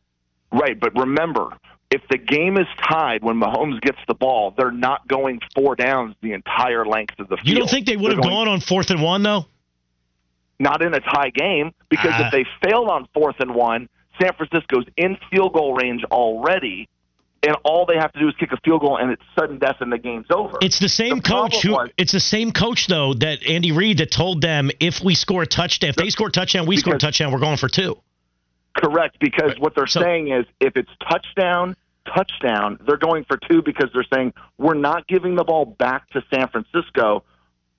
right. 0.52 0.80
But 0.80 0.96
remember, 0.96 1.50
if 1.90 2.02
the 2.10 2.18
game 2.18 2.56
is 2.58 2.66
tied 2.90 3.22
when 3.22 3.36
Mahomes 3.40 3.80
gets 3.82 3.98
the 4.08 4.14
ball, 4.14 4.52
they're 4.56 4.72
not 4.72 5.06
going 5.06 5.38
four 5.54 5.76
downs 5.76 6.16
the 6.22 6.32
entire 6.32 6.84
length 6.84 7.18
of 7.20 7.28
the 7.28 7.36
field. 7.36 7.48
You 7.48 7.54
don't 7.56 7.70
think 7.70 7.86
they 7.86 7.96
would 7.96 8.10
They're 8.10 8.16
have 8.16 8.22
going- 8.24 8.34
gone 8.34 8.48
on 8.48 8.60
fourth 8.60 8.90
and 8.90 9.00
one 9.00 9.22
though? 9.22 9.46
not 10.58 10.82
in 10.82 10.94
a 10.94 11.00
tie 11.00 11.30
game 11.30 11.72
because 11.88 12.12
Ah. 12.14 12.26
if 12.26 12.32
they 12.32 12.44
failed 12.62 12.88
on 12.88 13.06
fourth 13.14 13.36
and 13.40 13.54
one, 13.54 13.88
San 14.20 14.32
Francisco's 14.34 14.84
in 14.96 15.16
field 15.30 15.52
goal 15.52 15.74
range 15.74 16.04
already, 16.04 16.88
and 17.42 17.56
all 17.64 17.84
they 17.86 17.96
have 17.96 18.12
to 18.12 18.18
do 18.20 18.28
is 18.28 18.34
kick 18.36 18.52
a 18.52 18.56
field 18.64 18.80
goal, 18.80 18.96
and 18.96 19.10
it's 19.10 19.22
sudden 19.38 19.58
death, 19.58 19.76
and 19.80 19.92
the 19.92 19.98
game's 19.98 20.26
over. 20.34 20.58
It's 20.62 20.78
the 20.78 20.88
same 20.88 21.16
The 21.16 21.22
coach 21.22 21.62
who. 21.62 21.72
was- 21.72 21.90
it's 21.98 22.12
the 22.12 22.20
same 22.20 22.52
coach 22.52 22.86
though 22.86 23.14
that 23.14 23.46
Andy 23.46 23.72
Reid 23.72 23.98
that 23.98 24.10
told 24.10 24.40
them 24.40 24.70
if 24.80 25.02
we 25.02 25.14
score 25.14 25.42
a 25.42 25.46
touchdown, 25.46 25.90
if 25.90 25.96
they 25.96 26.10
score 26.10 26.28
a 26.28 26.32
touchdown, 26.32 26.66
we 26.66 26.76
score 26.76 26.94
a 26.94 26.98
touchdown, 26.98 27.32
we're 27.32 27.38
going 27.40 27.56
for 27.58 27.68
two. 27.68 27.98
Correct, 28.76 29.18
because 29.20 29.58
what 29.58 29.74
they're 29.74 29.86
So- 29.86 30.00
saying 30.00 30.28
is 30.28 30.46
if 30.60 30.76
it's 30.76 30.90
touchdown, 31.08 31.76
touchdown, 32.12 32.78
they're 32.86 32.96
going 32.96 33.24
for 33.24 33.36
two 33.48 33.62
because 33.62 33.88
they're 33.94 34.06
saying 34.12 34.32
we're 34.58 34.74
not 34.74 35.06
giving 35.06 35.36
the 35.36 35.44
ball 35.44 35.64
back 35.64 36.08
to 36.10 36.22
San 36.32 36.48
Francisco 36.48 37.22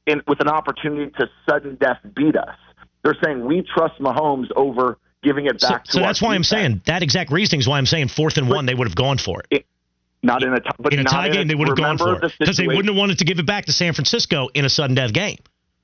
in, 0.05 0.21
with 0.27 0.39
an 0.39 0.47
opportunity 0.47 1.11
to 1.19 1.29
sudden 1.49 1.75
death 1.75 1.99
beat 2.15 2.35
us. 2.35 2.55
They're 3.03 3.17
saying 3.23 3.45
we 3.45 3.61
trust 3.61 3.99
Mahomes 3.99 4.49
over 4.55 4.97
giving 5.25 5.47
it 5.47 5.59
So, 5.59 5.69
back 5.69 5.83
to 5.85 5.91
so 5.91 5.99
that's 5.99 6.21
why 6.21 6.35
I'm 6.35 6.43
saying 6.43 6.81
that 6.85 7.03
exact 7.03 7.31
reasoning 7.31 7.59
is 7.59 7.67
why 7.67 7.77
I'm 7.77 7.85
saying 7.85 8.07
fourth 8.07 8.37
and 8.37 8.47
one 8.47 8.65
they 8.65 8.75
would 8.75 8.87
have 8.87 8.95
gone 8.95 9.17
for 9.17 9.43
it. 9.49 9.65
not 10.23 10.43
in 10.43 10.53
a 10.53 10.59
t- 10.61 10.69
but 10.79 10.93
In 10.93 10.99
a 10.99 11.03
tie 11.03 11.29
game, 11.29 11.47
they 11.47 11.55
would 11.55 11.67
have 11.67 11.77
gone 11.77 11.97
for 11.97 12.19
the 12.19 12.27
it 12.27 12.33
because 12.39 12.57
they 12.57 12.67
wouldn't 12.67 12.87
have 12.87 12.95
wanted 12.95 13.17
to 13.19 13.25
give 13.25 13.39
it 13.39 13.45
back 13.45 13.65
to 13.65 13.73
San 13.73 13.93
Francisco 13.93 14.47
in 14.53 14.63
a 14.63 14.69
sudden 14.69 14.95
death 14.95 15.11
game. 15.11 15.37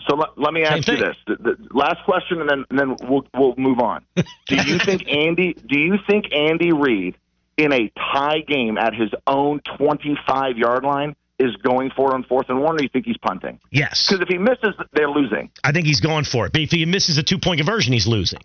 So 0.07 0.15
let, 0.15 0.29
let 0.37 0.53
me 0.53 0.63
ask 0.63 0.87
you 0.87 0.97
this: 0.97 1.17
the, 1.27 1.35
the 1.35 1.57
last 1.71 2.03
question, 2.05 2.41
and 2.41 2.49
then 2.49 2.65
and 2.69 2.79
then 2.79 2.95
we'll 3.09 3.25
we'll 3.35 3.55
move 3.57 3.79
on. 3.79 4.03
Do 4.15 4.55
you 4.55 4.79
think 4.79 5.07
Andy? 5.07 5.53
Do 5.53 5.77
you 5.77 5.97
think 6.07 6.33
Andy 6.33 6.71
Reid 6.73 7.17
in 7.57 7.71
a 7.71 7.91
tie 8.13 8.39
game 8.47 8.77
at 8.77 8.95
his 8.95 9.09
own 9.27 9.61
25 9.77 10.57
yard 10.57 10.83
line 10.83 11.15
is 11.37 11.55
going 11.57 11.91
for 11.95 12.11
it 12.11 12.13
on 12.13 12.23
fourth 12.23 12.49
and 12.49 12.61
one, 12.61 12.75
or 12.75 12.77
do 12.77 12.83
you 12.83 12.89
think 12.89 13.05
he's 13.05 13.17
punting? 13.17 13.59
Yes, 13.71 14.07
Because 14.07 14.21
if 14.21 14.27
he 14.27 14.37
misses, 14.37 14.75
they're 14.93 15.09
losing. 15.09 15.49
I 15.63 15.71
think 15.71 15.87
he's 15.87 15.99
going 15.99 16.23
for 16.23 16.45
it. 16.45 16.53
But 16.53 16.61
if 16.61 16.71
he 16.71 16.85
misses 16.85 17.17
a 17.17 17.23
two 17.23 17.39
point 17.39 17.59
conversion, 17.59 17.93
he's 17.93 18.07
losing. 18.07 18.39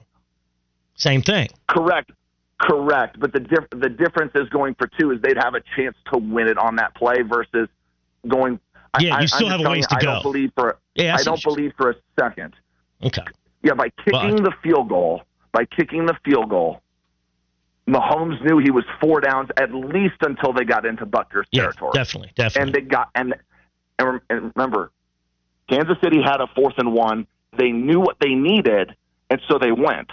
Same 0.96 1.22
thing. 1.22 1.48
Correct. 1.69 2.10
Correct. 2.60 3.20
But 3.20 3.32
the 3.32 3.40
diff- 3.40 3.69
the 3.70 3.88
difference 3.88 4.32
is 4.34 4.48
going 4.48 4.75
for 4.75 4.88
two 4.98 5.10
is 5.12 5.20
they'd 5.20 5.37
have 5.37 5.54
a 5.54 5.60
chance 5.76 5.94
to 6.12 6.19
win 6.19 6.48
it 6.48 6.56
on 6.58 6.76
that 6.76 6.94
play 6.94 7.22
versus 7.22 7.69
going. 8.26 8.58
I- 8.94 9.02
Yeah, 9.02 9.20
you 9.20 9.26
still 9.28 9.46
I'm 9.48 9.60
have 9.60 9.66
a 9.66 9.70
ways 9.70 9.84
you, 9.84 9.88
to 9.88 9.94
I 9.96 10.00
go. 10.00 10.06
don't 10.14 10.22
believe 10.22 10.52
for. 10.56 10.78
Yeah, 10.94 11.14
I 11.16 11.19
I 11.20 11.22
don't 11.22 11.43
believe 11.44 11.72
for 11.76 11.90
a 11.90 11.94
second. 12.19 12.54
Okay. 13.02 13.22
Yeah, 13.62 13.75
by 13.75 13.90
kicking 14.04 14.37
But- 14.37 14.44
the 14.44 14.52
field 14.62 14.88
goal, 14.88 15.22
by 15.52 15.66
kicking 15.66 16.06
the 16.06 16.14
field 16.25 16.48
goal, 16.48 16.81
Mahomes 17.87 18.43
knew 18.44 18.58
he 18.58 18.70
was 18.70 18.84
four 19.00 19.20
downs 19.20 19.48
at 19.58 19.72
least 19.72 20.16
until 20.22 20.52
they 20.52 20.64
got 20.64 20.84
into 20.87 21.06
Butker's 21.06 21.46
Yeah, 21.52 21.62
territory. 21.62 21.93
definitely, 21.94 22.32
definitely. 22.34 22.62
And 22.62 22.75
they 22.75 22.81
got 22.88 23.10
and 23.14 23.34
and 23.98 24.20
remember, 24.54 24.90
Kansas 25.69 25.96
City 26.02 26.20
had 26.22 26.40
a 26.40 26.46
fourth 26.48 26.75
and 26.78 26.93
one. 26.94 27.26
They 27.56 27.70
knew 27.70 28.00
what 28.00 28.16
they 28.20 28.34
needed, 28.34 28.94
and 29.31 29.40
so 29.48 29.58
they 29.58 29.72
went. 29.72 30.10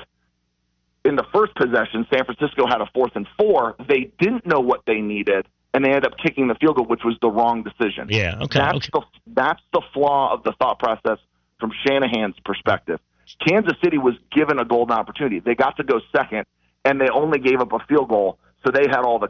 In 1.05 1.15
the 1.15 1.25
first 1.33 1.53
possession, 1.55 2.07
San 2.13 2.23
Francisco 2.25 2.65
had 2.65 2.81
a 2.81 2.89
fourth 2.93 3.11
and 3.15 3.27
four. 3.37 3.75
They 3.87 4.11
didn't 4.19 4.45
know 4.45 4.61
what 4.61 4.81
they 4.87 5.01
needed, 5.01 5.45
and 5.73 5.83
they 5.83 5.89
ended 5.89 6.05
up 6.05 6.17
kicking 6.17 6.47
the 6.47 6.55
field 6.55 6.77
goal, 6.77 6.85
which 6.85 7.03
was 7.03 7.17
the 7.21 7.29
wrong 7.29 7.63
decision. 7.63 8.07
yeah. 8.09 8.39
Okay. 8.41 8.59
That's 8.59 8.75
okay. 8.75 8.89
the 8.93 9.01
that's 9.27 9.61
the 9.73 9.81
flaw 9.93 10.33
of 10.33 10.43
the 10.43 10.53
thought 10.59 10.79
process 10.79 11.19
from 11.59 11.71
Shanahan's 11.85 12.35
perspective. 12.45 12.99
Kansas 13.45 13.73
City 13.83 13.97
was 13.97 14.15
given 14.31 14.59
a 14.59 14.65
golden 14.65 14.95
opportunity. 14.95 15.39
They 15.39 15.55
got 15.55 15.77
to 15.77 15.83
go 15.83 15.99
second, 16.15 16.45
and 16.85 16.99
they 16.99 17.09
only 17.09 17.39
gave 17.39 17.59
up 17.59 17.73
a 17.73 17.79
field 17.87 18.09
goal, 18.09 18.37
so 18.65 18.71
they 18.71 18.87
had 18.89 18.99
all 18.99 19.19
the. 19.19 19.29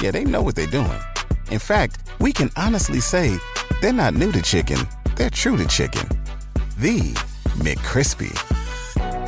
Yeah, 0.00 0.10
they 0.12 0.24
know 0.24 0.42
what 0.42 0.54
they're 0.54 0.66
doing. 0.66 1.00
In 1.50 1.58
fact, 1.58 1.98
we 2.20 2.32
can 2.32 2.50
honestly 2.56 3.00
say 3.00 3.36
they're 3.80 3.92
not 3.92 4.14
new 4.14 4.32
to 4.32 4.42
chicken, 4.42 4.78
they're 5.16 5.30
true 5.30 5.56
to 5.56 5.66
chicken. 5.66 6.06
The 6.78 7.00
McCrispy. 7.58 8.32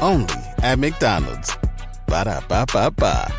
Only 0.01 0.35
at 0.63 0.79
McDonald's. 0.79 1.57
Ba 2.07 2.25
da 2.25 2.41
ba 2.49 2.67
ba 2.73 2.91
ba. 2.91 3.33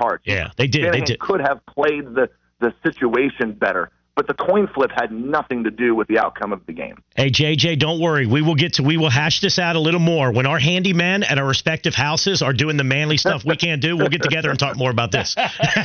parts. 0.00 0.24
Yeah, 0.26 0.50
they 0.56 0.66
did. 0.66 0.92
They 0.92 1.00
did. 1.02 1.20
could 1.20 1.40
have 1.40 1.64
played 1.66 2.04
the 2.14 2.28
the 2.60 2.72
situation 2.84 3.52
better, 3.52 3.90
but 4.20 4.26
the 4.26 4.34
coin 4.34 4.66
flip 4.66 4.90
had 4.94 5.10
nothing 5.10 5.64
to 5.64 5.70
do 5.70 5.94
with 5.94 6.06
the 6.06 6.18
outcome 6.18 6.52
of 6.52 6.60
the 6.66 6.74
game. 6.74 7.02
Hey 7.16 7.30
JJ, 7.30 7.78
don't 7.78 7.98
worry. 7.98 8.26
We 8.26 8.42
will 8.42 8.54
get 8.54 8.74
to 8.74 8.82
we 8.82 8.98
will 8.98 9.08
hash 9.08 9.40
this 9.40 9.58
out 9.58 9.76
a 9.76 9.80
little 9.80 9.98
more 9.98 10.30
when 10.30 10.44
our 10.44 10.60
handymen 10.60 11.24
at 11.26 11.38
our 11.38 11.46
respective 11.46 11.94
houses 11.94 12.42
are 12.42 12.52
doing 12.52 12.76
the 12.76 12.84
manly 12.84 13.16
stuff 13.16 13.46
we 13.46 13.56
can't 13.56 13.80
do. 13.80 13.96
We'll 13.96 14.10
get 14.10 14.20
together 14.20 14.50
and 14.50 14.58
talk 14.58 14.76
more 14.76 14.90
about 14.90 15.10
this. 15.10 15.34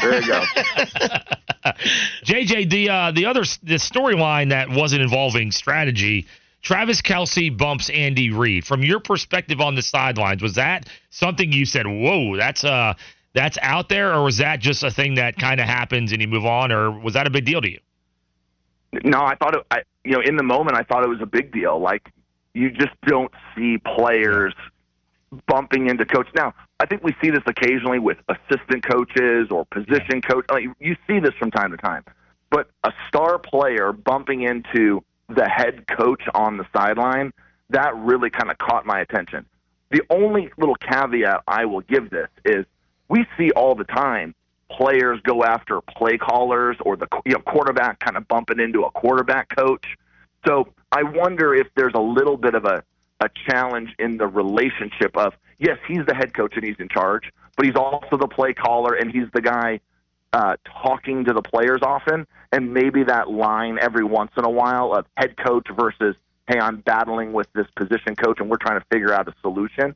There 0.01 0.21
you 0.21 0.27
go. 0.27 0.43
JJ, 2.25 2.69
the 2.69 2.89
uh, 2.89 3.11
the 3.11 3.27
other 3.27 3.43
the 3.63 3.75
storyline 3.75 4.49
that 4.49 4.69
wasn't 4.69 5.01
involving 5.01 5.51
strategy. 5.51 6.27
Travis 6.61 7.01
Kelce 7.01 7.55
bumps 7.55 7.89
Andy 7.89 8.31
Reid. 8.31 8.65
From 8.65 8.83
your 8.83 8.99
perspective 8.99 9.61
on 9.61 9.75
the 9.75 9.81
sidelines, 9.81 10.41
was 10.41 10.55
that 10.55 10.89
something 11.09 11.53
you 11.53 11.65
said, 11.65 11.87
"Whoa, 11.87 12.35
that's 12.35 12.65
uh 12.65 12.95
that's 13.33 13.57
out 13.61 13.87
there," 13.87 14.13
or 14.13 14.25
was 14.25 14.39
that 14.39 14.59
just 14.59 14.83
a 14.83 14.91
thing 14.91 15.15
that 15.15 15.37
kind 15.37 15.61
of 15.61 15.67
happens 15.67 16.11
and 16.11 16.21
you 16.21 16.27
move 16.27 16.45
on, 16.45 16.73
or 16.73 16.91
was 16.91 17.13
that 17.13 17.27
a 17.27 17.29
big 17.29 17.45
deal 17.45 17.61
to 17.61 17.71
you? 17.71 17.79
No, 19.03 19.21
I 19.21 19.35
thought 19.35 19.55
it. 19.55 19.65
I, 19.71 19.81
you 20.03 20.11
know, 20.11 20.21
in 20.21 20.37
the 20.37 20.43
moment, 20.43 20.77
I 20.77 20.83
thought 20.83 21.03
it 21.03 21.09
was 21.09 21.21
a 21.21 21.25
big 21.25 21.51
deal. 21.51 21.79
Like 21.79 22.11
you 22.53 22.71
just 22.71 22.93
don't 23.05 23.31
see 23.55 23.77
players 23.77 24.53
bumping 25.47 25.89
into 25.89 26.05
coach. 26.05 26.27
Now, 26.35 26.53
I 26.79 26.85
think 26.85 27.03
we 27.03 27.15
see 27.21 27.29
this 27.29 27.43
occasionally 27.45 27.99
with 27.99 28.17
assistant 28.29 28.83
coaches 28.83 29.49
or 29.51 29.65
position 29.65 30.21
coach. 30.21 30.45
Like, 30.49 30.65
you 30.79 30.95
see 31.07 31.19
this 31.19 31.33
from 31.35 31.51
time 31.51 31.71
to 31.71 31.77
time, 31.77 32.03
but 32.49 32.69
a 32.83 32.93
star 33.07 33.37
player 33.39 33.91
bumping 33.91 34.41
into 34.41 35.03
the 35.27 35.47
head 35.47 35.87
coach 35.87 36.21
on 36.33 36.57
the 36.57 36.65
sideline, 36.73 37.33
that 37.69 37.95
really 37.95 38.29
kind 38.29 38.51
of 38.51 38.57
caught 38.57 38.85
my 38.85 38.99
attention. 38.99 39.45
The 39.91 40.01
only 40.09 40.51
little 40.57 40.75
caveat 40.75 41.43
I 41.47 41.65
will 41.65 41.81
give 41.81 42.09
this 42.09 42.27
is 42.43 42.65
we 43.09 43.25
see 43.37 43.51
all 43.51 43.75
the 43.75 43.83
time 43.83 44.35
players 44.77 45.19
go 45.23 45.43
after 45.43 45.81
play 45.81 46.17
callers 46.17 46.77
or 46.81 46.95
the 46.95 47.07
you 47.25 47.33
know, 47.33 47.39
quarterback 47.39 47.99
kind 47.99 48.17
of 48.17 48.27
bumping 48.27 48.59
into 48.59 48.83
a 48.83 48.91
quarterback 48.91 49.55
coach. 49.55 49.85
So 50.45 50.67
I 50.91 51.03
wonder 51.03 51.53
if 51.53 51.67
there's 51.75 51.93
a 51.95 52.01
little 52.01 52.37
bit 52.37 52.55
of 52.55 52.65
a, 52.65 52.83
a 53.19 53.29
challenge 53.47 53.89
in 53.99 54.17
the 54.17 54.27
relationship 54.27 55.15
of, 55.17 55.33
yes, 55.59 55.77
he's 55.87 56.05
the 56.05 56.13
head 56.13 56.33
coach 56.33 56.53
and 56.55 56.63
he's 56.63 56.79
in 56.79 56.89
charge, 56.89 57.31
but 57.55 57.65
he's 57.65 57.75
also 57.75 58.17
the 58.17 58.27
play 58.27 58.53
caller 58.53 58.93
and 58.93 59.11
he's 59.11 59.27
the 59.33 59.41
guy 59.41 59.79
uh, 60.33 60.57
talking 60.83 61.25
to 61.25 61.33
the 61.33 61.41
players 61.41 61.79
often. 61.81 62.27
And 62.51 62.73
maybe 62.73 63.03
that 63.03 63.29
line 63.29 63.77
every 63.79 64.03
once 64.03 64.31
in 64.37 64.45
a 64.45 64.49
while 64.49 64.93
of 64.93 65.05
head 65.17 65.35
coach 65.37 65.67
versus, 65.77 66.15
hey, 66.47 66.59
I'm 66.59 66.77
battling 66.77 67.33
with 67.33 67.47
this 67.53 67.67
position 67.75 68.15
coach 68.15 68.39
and 68.39 68.49
we're 68.49 68.57
trying 68.57 68.79
to 68.79 68.85
figure 68.91 69.13
out 69.13 69.27
a 69.27 69.33
solution. 69.41 69.95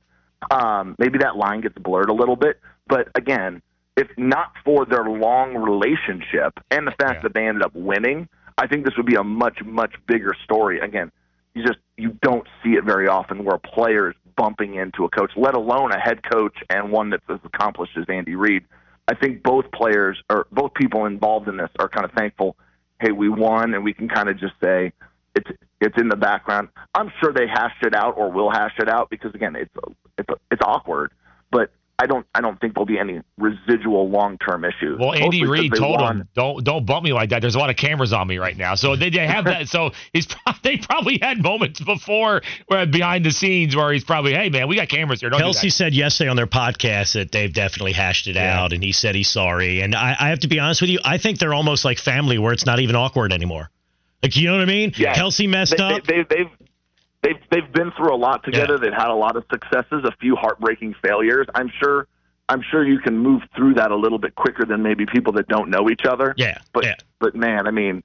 Um, 0.52 0.96
maybe 0.98 1.20
that 1.20 1.36
line 1.36 1.62
gets 1.62 1.78
blurred 1.78 2.10
a 2.10 2.14
little 2.14 2.36
bit. 2.38 2.60
But 2.88 3.10
again, 3.16 3.62
if 4.00 4.08
not 4.18 4.54
for 4.64 4.86
their 4.86 5.04
long 5.04 5.56
relationship 5.56 6.54
and 6.72 6.88
the 6.88 6.92
fact 6.92 7.16
yeah. 7.16 7.22
that 7.24 7.34
they 7.34 7.46
ended 7.46 7.64
up 7.64 7.76
winning, 7.76 8.30
I 8.58 8.66
think 8.66 8.86
this 8.86 8.96
would 8.96 9.06
be 9.06 9.16
a 9.16 9.24
much, 9.26 9.60
much 9.66 9.94
bigger 10.08 10.34
story. 10.46 10.80
Again, 10.80 11.12
you 11.54 11.64
just 11.64 11.80
you 11.98 12.18
don't 12.22 12.48
see 12.64 12.72
it 12.72 12.86
very 12.86 13.10
often 13.10 13.44
where 13.44 13.56
a 13.56 13.60
player 13.60 14.12
is 14.12 14.16
bumping 14.38 14.76
into 14.76 15.04
a 15.04 15.10
coach, 15.10 15.32
let 15.36 15.54
alone 15.54 15.92
a 15.92 16.00
head 16.00 16.22
coach 16.24 16.56
and 16.70 16.94
one 16.94 17.10
that's 17.10 17.24
as 17.28 17.40
accomplished 17.44 17.98
as 17.98 18.06
Andy 18.08 18.36
Reid. 18.36 18.64
I 19.10 19.16
think 19.16 19.44
both 19.44 19.66
players 19.74 20.18
or 20.30 20.48
both 20.50 20.74
people 20.76 21.06
involved 21.06 21.50
in 21.50 21.58
this 21.58 21.70
are 21.78 21.90
kind 21.90 22.06
of 22.06 22.14
thankful. 22.14 22.56
Hey, 23.02 23.12
we 23.12 23.28
won, 23.28 23.74
and 23.74 23.84
we 23.84 23.94
can 23.94 24.08
kind 24.08 24.30
of 24.30 24.40
just 24.40 24.54
say 24.64 24.94
it's 25.36 25.50
it's 25.82 25.98
in 26.00 26.08
the 26.08 26.16
background. 26.16 26.70
I'm 26.96 27.12
sure 27.20 27.34
they 27.34 27.48
hashed 27.48 27.86
it 27.86 27.94
out 27.94 28.18
or 28.18 28.32
will 28.32 28.50
hash 28.50 28.76
it 28.80 28.88
out 28.88 29.10
because 29.10 29.36
again, 29.36 29.58
it's 29.58 29.74
it's 30.18 30.30
it's 30.52 30.62
awkward. 30.64 31.12
But 31.52 31.72
I 32.00 32.06
don't 32.06 32.26
I 32.34 32.40
don't 32.40 32.60
think 32.62 32.76
there'll 32.76 32.86
be 32.86 32.98
any 32.98 33.20
residual 33.38 34.10
long 34.10 34.38
term 34.38 34.64
issues. 34.64 34.98
Well, 34.98 35.14
Andy 35.14 35.46
Reid 35.46 35.74
told 35.76 36.00
won. 36.00 36.22
him, 36.22 36.30
"Don't 36.34 36.64
don't 36.64 36.86
bump 36.86 37.04
me 37.04 37.12
like 37.12 37.32
that." 37.32 37.42
There's 37.42 37.56
a 37.56 37.60
lot 37.60 37.70
of 37.70 37.76
cameras 37.76 38.14
on 38.14 38.26
me 38.26 38.38
right 38.38 38.56
now, 38.56 38.76
so 38.76 38.96
they, 38.96 39.10
they 39.10 39.28
have 39.28 39.46
that. 39.46 39.60
So 39.70 39.92
he's 40.14 40.28
they 40.64 40.78
probably 40.78 41.20
had 41.22 41.44
moments 41.44 41.82
before 41.82 42.42
where 42.68 42.86
behind 42.86 43.26
the 43.26 43.32
scenes 43.32 43.76
where 43.76 43.92
he's 43.92 44.06
probably, 44.06 44.34
"Hey 44.34 44.50
man, 44.50 44.70
we 44.70 44.78
got 44.78 44.88
cameras 44.88 45.20
here." 45.20 45.30
Don't 45.30 45.42
Kelce 45.42 45.72
said 45.72 45.94
yesterday 45.94 46.30
on 46.30 46.38
their 46.38 46.48
podcast 46.48 47.14
that 47.14 47.32
they've 47.32 47.54
definitely 47.54 47.92
hashed 47.92 48.28
it 48.28 48.36
yeah. 48.36 48.58
out, 48.58 48.72
and 48.72 48.82
he 48.82 48.94
said 48.94 49.16
he's 49.16 49.30
sorry. 49.30 49.82
And 49.82 49.94
I, 49.94 50.16
I 50.18 50.30
have 50.30 50.40
to 50.40 50.48
be 50.48 50.60
honest 50.60 50.80
with 50.80 50.90
you, 50.90 51.00
I 51.04 51.18
think 51.18 51.40
they're 51.40 51.54
almost 51.54 51.84
like 51.84 52.00
family, 52.00 52.38
where 52.40 52.54
it's 52.54 52.66
not 52.66 52.80
even 52.80 52.96
awkward 52.96 53.34
anymore. 53.34 53.70
Like 54.24 54.38
you 54.38 54.48
know 54.48 54.54
what 54.54 54.62
I 54.62 54.66
mean? 54.66 54.94
Yeah. 54.96 55.14
Kelce 55.14 55.48
messed 55.50 55.76
they, 55.78 55.84
up. 55.84 56.06
They, 56.06 56.24
they've 56.24 56.50
they've 57.24 57.40
they've 57.52 57.72
been 57.72 57.92
through 57.98 58.14
a 58.14 58.18
lot 58.18 58.44
together. 58.44 58.74
Yeah. 58.74 58.90
They've 58.90 58.94
had 58.94 59.10
a 59.10 59.16
lot 59.16 59.36
of 59.36 59.46
successes, 59.52 60.04
a 60.06 60.12
few 60.20 60.36
heartbreaking 60.36 60.96
failures. 61.02 61.48
I'm 61.54 61.72
sure 61.82 62.08
I'm 62.50 62.64
sure 62.72 62.86
you 62.86 63.00
can 63.00 63.18
move 63.18 63.44
through 63.56 63.76
that 63.76 63.92
a 63.92 63.96
little 63.96 64.18
bit 64.18 64.36
quicker 64.36 64.66
than 64.66 64.82
maybe 64.82 65.06
people 65.06 65.34
that 65.34 65.48
don't 65.48 65.70
know 65.70 65.90
each 65.90 66.06
other. 66.08 66.34
Yeah. 66.38 66.58
But 66.74 66.86
yeah. 66.86 66.96
but 67.20 67.36
man, 67.36 67.68
I 67.68 67.72
mean, 67.72 68.04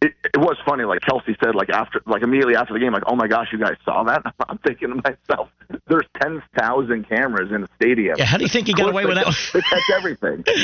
it, 0.00 0.14
it 0.24 0.38
was 0.38 0.56
funny. 0.64 0.84
Like 0.84 1.00
Kelce 1.00 1.36
said, 1.44 1.54
like 1.54 1.68
after, 1.68 2.00
like 2.06 2.22
immediately 2.22 2.56
after 2.56 2.72
the 2.72 2.80
game, 2.80 2.92
like, 2.92 3.02
oh 3.06 3.16
my 3.16 3.26
gosh, 3.26 3.48
you 3.52 3.58
guys 3.58 3.76
saw 3.84 4.02
that? 4.04 4.22
I'm 4.48 4.58
thinking 4.58 4.88
to 4.88 4.94
myself, 4.94 5.48
there's 5.88 6.06
ten 6.20 6.42
thousand 6.58 7.08
cameras 7.08 7.50
in 7.52 7.62
the 7.62 7.68
stadium. 7.76 8.14
Yeah. 8.16 8.24
How 8.24 8.38
do 8.38 8.44
you 8.44 8.48
think 8.48 8.66
he 8.66 8.72
got 8.72 8.88
away 8.88 9.04
with 9.04 9.16
that? 9.16 9.26
They 9.52 9.60
catch 9.60 9.90
everything. 9.94 10.44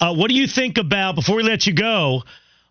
Uh, 0.00 0.14
what 0.14 0.28
do 0.28 0.36
you 0.36 0.46
think 0.46 0.78
about 0.78 1.14
before 1.14 1.36
we 1.36 1.42
let 1.42 1.66
you 1.66 1.72
go? 1.72 2.22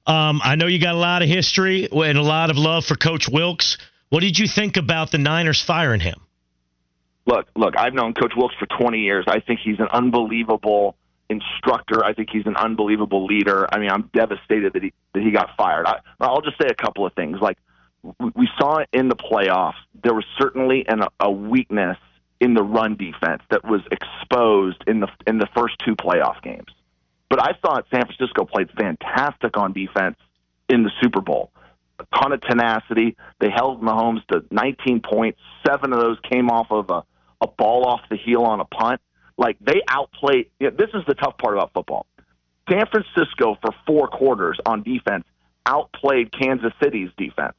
Um, 0.06 0.40
I 0.44 0.56
know 0.56 0.68
you 0.68 0.80
got 0.80 0.96
a 0.96 0.98
lot 0.98 1.22
of 1.22 1.28
history 1.28 1.90
and 1.92 2.18
a 2.18 2.22
lot 2.22 2.50
of 2.50 2.58
love 2.58 2.86
for 2.86 2.96
Coach 2.96 3.28
Wilks. 3.28 3.78
What 4.10 4.22
did 4.22 4.40
you 4.40 4.48
think 4.48 4.78
about 4.78 5.12
the 5.12 5.18
Niners 5.18 5.62
firing 5.62 6.00
him? 6.00 6.22
Look, 7.26 7.48
look, 7.56 7.76
I've 7.78 7.94
known 7.94 8.14
Coach 8.14 8.34
Wilks 8.38 8.56
for 8.58 8.66
20 8.66 9.00
years. 9.00 9.26
I 9.28 9.42
think 9.42 9.60
he's 9.62 9.80
an 9.80 9.90
unbelievable 9.92 10.96
instructor. 11.30 12.04
I 12.04 12.14
think 12.14 12.30
he's 12.32 12.46
an 12.46 12.56
unbelievable 12.56 13.26
leader. 13.26 13.68
I 13.70 13.80
mean, 13.80 13.90
I'm 13.90 14.10
devastated 14.14 14.74
that 14.74 14.84
he 14.84 14.94
that 15.14 15.24
he 15.24 15.32
got 15.32 15.50
fired. 15.58 15.86
I, 15.86 16.00
I'll 16.22 16.42
just 16.42 16.58
say 16.58 16.68
a 16.70 16.74
couple 16.74 17.06
of 17.06 17.14
things. 17.14 17.40
Like 17.42 17.58
we 18.34 18.48
saw 18.58 18.78
it 18.78 18.90
in 18.94 19.10
the 19.10 19.16
playoffs, 19.16 19.76
there 20.02 20.14
was 20.14 20.24
certainly 20.38 20.86
an, 20.88 21.02
a 21.20 21.30
weakness 21.30 21.98
in 22.40 22.54
the 22.54 22.64
run 22.64 22.96
defense 22.96 23.42
that 23.50 23.66
was 23.66 23.82
exposed 23.92 24.84
in 24.88 25.02
the 25.02 25.08
in 25.26 25.38
the 25.38 25.48
first 25.54 25.76
two 25.86 25.98
playoff 25.98 26.42
games. 26.42 26.72
But 27.30 27.42
I 27.42 27.58
thought 27.62 27.88
San 27.92 28.06
Francisco 28.06 28.46
played 28.46 28.70
fantastic 28.72 29.58
on 29.58 29.74
defense 29.74 30.16
in 30.70 30.84
the 30.84 30.92
Super 31.02 31.20
Bowl 31.20 31.52
a 32.00 32.06
ton 32.16 32.32
of 32.32 32.42
tenacity. 32.42 33.16
They 33.40 33.50
held 33.50 33.82
Mahomes 33.82 34.26
to 34.28 34.44
19 34.52 35.02
points. 35.02 35.40
Seven 35.66 35.94
of 35.94 36.00
those 36.00 36.18
came 36.30 36.50
off 36.50 36.68
of 36.72 36.90
a, 36.90 37.04
a 37.42 37.48
ball 37.48 37.86
off 37.86 38.02
the 38.10 38.18
heel 38.18 38.44
on 38.44 38.60
a 38.60 38.66
punt. 38.66 39.02
Like 39.38 39.58
they 39.60 39.82
outplayed. 39.88 40.50
You 40.60 40.70
know, 40.70 40.76
this 40.78 40.90
is 40.94 41.04
the 41.08 41.14
tough 41.14 41.38
part 41.38 41.56
about 41.56 41.74
football. 41.74 42.06
San 42.70 42.86
Francisco 42.88 43.58
for 43.62 43.72
four 43.86 44.08
quarters 44.08 44.60
on 44.66 44.84
defense 44.84 45.26
outplayed 45.66 46.32
Kansas 46.32 46.74
City's 46.82 47.10
defense. 47.18 47.56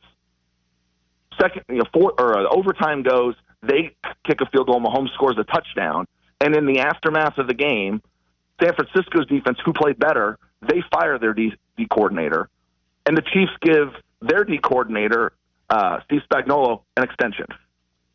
Second, 1.40 1.62
you 1.68 1.76
know, 1.76 1.84
four 1.92 2.14
or 2.18 2.38
uh, 2.38 2.48
overtime 2.50 3.02
goes. 3.02 3.34
They 3.62 3.94
kick 4.26 4.40
a 4.40 4.46
field 4.46 4.66
goal. 4.66 4.80
Mahomes 4.80 5.12
scores 5.14 5.36
a 5.38 5.44
touchdown, 5.44 6.06
and 6.40 6.54
in 6.54 6.66
the 6.66 6.80
aftermath 6.80 7.38
of 7.38 7.46
the 7.46 7.54
game, 7.54 8.02
San 8.62 8.74
Francisco's 8.74 9.26
defense, 9.26 9.58
who 9.64 9.72
played 9.72 9.98
better, 9.98 10.38
they 10.62 10.82
fire 10.92 11.18
their 11.18 11.34
D, 11.34 11.52
D 11.76 11.86
coordinator, 11.90 12.48
and 13.06 13.16
the 13.16 13.22
Chiefs 13.22 13.52
give 13.62 13.94
their 14.20 14.44
D 14.44 14.58
coordinator, 14.58 15.32
uh, 15.70 16.00
Steve 16.04 16.20
Spagnuolo, 16.30 16.82
an 16.96 17.04
extension. 17.04 17.46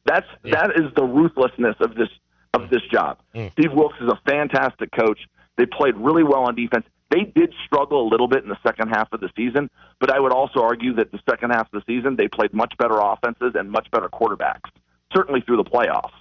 That's 0.06 0.28
yeah. 0.44 0.56
that 0.56 0.72
is 0.76 0.94
the 0.96 1.04
ruthlessness 1.04 1.76
of 1.80 1.96
this 1.96 2.10
of 2.54 2.70
this 2.70 2.82
job. 2.92 3.20
Mm. 3.34 3.52
Steve 3.54 3.74
Wilks 3.74 3.96
is 4.02 4.10
a 4.10 4.20
fantastic 4.26 4.92
coach. 4.92 5.20
They 5.58 5.66
played 5.66 5.96
really 5.96 6.24
well 6.24 6.44
on 6.44 6.56
defense. 6.56 6.86
They 7.10 7.24
did 7.24 7.54
struggle 7.66 8.08
a 8.08 8.10
little 8.10 8.28
bit 8.28 8.44
in 8.44 8.50
the 8.50 8.58
second 8.66 8.90
half 8.90 9.12
of 9.14 9.20
the 9.20 9.30
season, 9.36 9.70
but 10.00 10.12
I 10.12 10.20
would 10.20 10.32
also 10.32 10.62
argue 10.62 10.96
that 10.96 11.12
the 11.12 11.20
second 11.30 11.52
half 11.52 11.72
of 11.72 11.84
the 11.84 11.84
season 11.86 12.16
they 12.16 12.28
played 12.28 12.54
much 12.54 12.74
better 12.78 13.00
offenses 13.00 13.54
and 13.56 13.70
much 13.70 13.90
better 13.92 14.10
quarterbacks, 14.10 14.70
certainly 15.14 15.42
through 15.42 15.58
the 15.58 15.64
playoffs. 15.64 16.14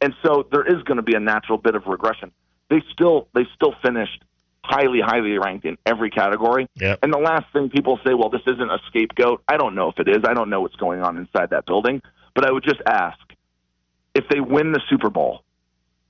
And 0.00 0.14
so 0.24 0.46
there 0.52 0.64
is 0.64 0.82
going 0.84 0.98
to 0.98 1.02
be 1.02 1.14
a 1.14 1.20
natural 1.20 1.58
bit 1.58 1.74
of 1.74 1.86
regression. 1.86 2.30
They 2.70 2.82
still 2.92 3.28
they 3.34 3.46
still 3.54 3.74
finished 3.82 4.22
highly, 4.68 5.00
highly 5.00 5.38
ranked 5.38 5.64
in 5.64 5.78
every 5.86 6.10
category. 6.10 6.68
Yep. 6.74 7.00
And 7.02 7.12
the 7.12 7.18
last 7.18 7.46
thing 7.52 7.70
people 7.70 7.98
say, 8.06 8.14
well, 8.14 8.28
this 8.28 8.42
isn't 8.46 8.70
a 8.70 8.78
scapegoat. 8.88 9.42
I 9.48 9.56
don't 9.56 9.74
know 9.74 9.88
if 9.88 9.98
it 9.98 10.08
is. 10.08 10.18
I 10.24 10.34
don't 10.34 10.50
know 10.50 10.60
what's 10.60 10.76
going 10.76 11.00
on 11.00 11.16
inside 11.16 11.50
that 11.50 11.66
building. 11.66 12.02
But 12.34 12.46
I 12.46 12.52
would 12.52 12.64
just 12.64 12.80
ask 12.86 13.18
if 14.14 14.24
they 14.28 14.40
win 14.40 14.72
the 14.72 14.80
Super 14.88 15.10
Bowl, 15.10 15.42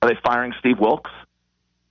are 0.01 0.09
they 0.09 0.17
firing 0.23 0.53
Steve 0.59 0.79
Wilks? 0.79 1.11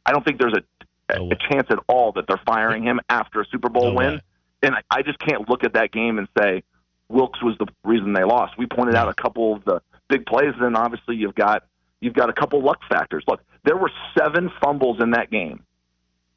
I 0.05 0.13
don't 0.13 0.25
think 0.25 0.39
there's 0.39 0.55
a, 0.55 1.15
a, 1.15 1.23
a 1.23 1.37
chance 1.51 1.67
at 1.71 1.79
all 1.89 2.13
that 2.13 2.27
they're 2.29 2.41
firing 2.47 2.83
him 2.83 3.01
after 3.09 3.41
a 3.41 3.47
Super 3.47 3.69
Bowl 3.69 3.91
no 3.91 3.95
win. 3.95 4.15
Way. 4.15 4.23
And 4.63 4.75
I, 4.75 4.83
I 4.91 5.03
just 5.03 5.19
can't 5.19 5.49
look 5.49 5.65
at 5.65 5.73
that 5.75 5.91
game 5.93 6.19
and 6.19 6.29
say 6.39 6.63
Wilks 7.09 7.43
was 7.43 7.57
the 7.59 7.67
reason 7.85 8.13
they 8.13 8.25
lost. 8.25 8.59
We 8.59 8.67
pointed 8.67 8.95
out 8.95 9.09
a 9.09 9.15
couple 9.15 9.57
of 9.57 9.65
the 9.65 9.81
big 10.09 10.27
plays, 10.27 10.53
and 10.55 10.63
then 10.63 10.77
obviously 10.77 11.17
you've 11.17 11.35
got 11.35 11.65
you've 12.01 12.15
got 12.15 12.29
a 12.29 12.33
couple 12.33 12.63
luck 12.63 12.81
factors. 12.89 13.25
Look, 13.27 13.41
there 13.65 13.77
were 13.77 13.91
seven 14.19 14.51
fumbles 14.61 15.01
in 15.01 15.13
that 15.13 15.31
game 15.31 15.63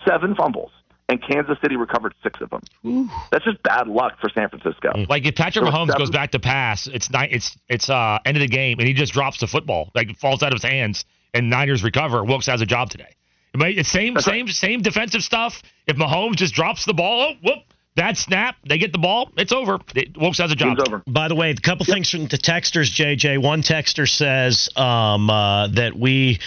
seven 0.08 0.36
fumbles, 0.36 0.72
and 1.10 1.22
Kansas 1.22 1.58
City 1.62 1.76
recovered 1.76 2.14
six 2.24 2.40
of 2.42 2.50
them. 2.50 2.62
Ooh. 2.86 3.10
That's 3.32 3.46
just 3.46 3.62
bad 3.64 3.88
luck 3.88 4.14
for 4.20 4.30
San 4.30 4.50
Francisco. 4.50 4.92
Mm. 4.94 5.10
Like 5.10 5.26
if 5.26 5.36
Patrick 5.36 5.66
Mahomes 5.66 5.88
seven, 5.88 6.00
goes 6.00 6.10
back 6.10 6.32
to 6.32 6.40
pass, 6.40 6.88
it's 6.88 7.10
not, 7.12 7.32
it's 7.32 7.58
it's 7.68 7.90
uh 7.90 8.20
end 8.26 8.38
of 8.38 8.42
the 8.42 8.48
game, 8.48 8.80
and 8.80 8.88
he 8.88 8.94
just 8.94 9.14
drops 9.14 9.40
the 9.40 9.48
football, 9.48 9.92
like 9.96 10.10
it 10.10 10.18
falls 10.18 10.44
out 10.44 10.54
of 10.54 10.62
his 10.62 10.70
hands, 10.70 11.06
and 11.34 11.50
Niners 11.50 11.84
recover. 11.84 12.24
Wilks 12.24 12.48
has 12.48 12.62
a 12.62 12.66
job 12.66 12.90
today. 12.90 13.16
It's 13.54 13.90
same 13.90 14.18
same 14.18 14.46
right. 14.46 14.56
same 14.56 14.82
defensive 14.82 15.24
stuff. 15.24 15.62
If 15.86 15.98
Mahomes 15.98 16.38
just 16.38 16.54
drops 16.54 16.86
the 16.86 16.94
ball, 16.94 17.34
oh, 17.34 17.34
whoop, 17.44 17.60
that 17.96 18.16
snap, 18.18 18.56
they 18.66 18.78
get 18.78 18.94
the 18.94 19.00
ball, 19.00 19.30
it's 19.36 19.52
over. 19.52 19.80
It, 19.94 20.16
Wilks 20.18 20.38
has 20.38 20.52
a 20.52 20.56
job. 20.56 20.78
over. 20.88 21.04
By 21.06 21.28
the 21.28 21.36
way, 21.36 21.52
a 21.52 21.56
couple 21.56 21.86
yep. 21.86 21.96
things 21.96 22.10
from 22.10 22.28
the 22.28 22.38
texters, 22.38 22.90
JJ. 22.90 23.42
One 23.42 23.62
texter 23.62 24.08
says 24.08 24.70
um, 24.78 25.30
uh, 25.30 25.68
that 25.68 25.98
we 25.98 26.40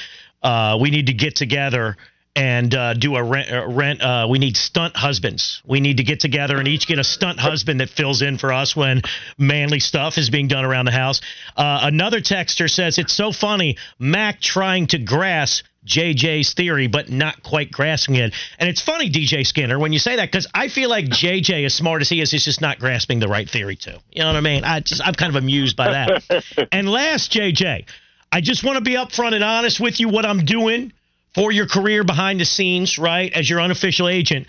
uh, 0.43 0.79
we 0.81 0.91
need 0.91 1.07
to 1.07 1.13
get 1.13 1.37
together 1.37 1.97
and 2.37 2.75
uh, 2.75 2.95
do 2.95 3.15
a 3.17 3.23
rent. 3.23 3.53
Uh, 3.53 3.67
rent 3.69 4.03
uh, 4.03 4.27
we 4.29 4.39
need 4.39 4.57
stunt 4.57 4.97
husbands. 4.97 5.63
We 5.65 5.81
need 5.81 5.99
to 5.99 6.03
get 6.03 6.21
together 6.21 6.59
and 6.59 6.67
each 6.67 6.87
get 6.87 6.99
a 6.99 7.05
stunt 7.05 7.39
husband 7.39 7.81
that 7.81 7.91
fills 7.91 8.23
in 8.23 8.39
for 8.39 8.53
us 8.53 8.75
when 8.75 9.03
manly 9.39 9.81
stuff 9.81 10.19
is 10.19 10.31
being 10.31 10.49
done 10.49 10.65
around 10.65 10.87
the 10.87 10.93
house. 10.93 11.21
Uh, 11.57 11.81
another 11.83 12.21
texter 12.21 12.69
says 12.69 12.99
it's 12.99 13.13
so 13.13 13.31
funny, 13.33 13.77
Mac 13.99 14.41
trying 14.41 14.89
to 14.89 14.99
grasp 14.99 15.65
JJ's 15.87 16.55
theory, 16.55 16.87
but 16.87 17.11
not 17.11 17.43
quite 17.43 17.71
grasping 17.71 18.17
it. 18.17 18.35
And 18.59 18.69
it's 18.69 18.81
funny, 18.81 19.11
DJ 19.11 19.47
Skinner, 19.47 19.79
when 19.79 19.93
you 19.93 19.99
say 19.99 20.17
that, 20.17 20.31
because 20.31 20.47
I 20.55 20.69
feel 20.69 20.89
like 20.89 21.07
JJ, 21.07 21.67
as 21.67 21.75
smart 21.75 22.01
as 22.01 22.09
he 22.09 22.21
is, 22.21 22.33
is 22.33 22.45
just 22.45 22.61
not 22.61 22.79
grasping 22.79 23.21
the 23.21 23.29
right 23.29 23.49
theory 23.49 23.77
too. 23.77 23.99
You 24.11 24.23
know 24.23 24.29
what 24.29 24.37
I 24.37 24.41
mean? 24.41 24.65
I 24.65 24.81
just 24.81 25.07
I'm 25.07 25.15
kind 25.15 25.37
of 25.37 25.43
amused 25.43 25.77
by 25.77 25.91
that. 25.91 26.69
and 26.73 26.89
last, 26.89 27.33
JJ, 27.33 27.85
I 28.33 28.41
just 28.41 28.65
want 28.65 28.79
to 28.79 28.83
be 28.83 28.95
upfront 28.95 29.35
and 29.35 29.45
honest 29.45 29.79
with 29.79 30.01
you 30.01 30.09
what 30.09 30.25
I'm 30.25 30.45
doing 30.45 30.93
for 31.35 31.53
your 31.53 31.67
career 31.67 32.05
behind 32.05 32.41
the 32.41 32.45
scenes, 32.45 32.99
right, 32.99 33.33
as 33.33 33.49
your 33.49 33.61
unofficial 33.61 34.09
agent, 34.09 34.47